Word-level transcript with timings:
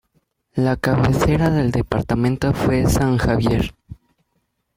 La 0.55 0.77
cabecera 0.77 1.51
del 1.51 1.69
departamento 1.69 2.53
fue 2.55 2.87
San 2.89 3.19
Javier. 3.19 3.71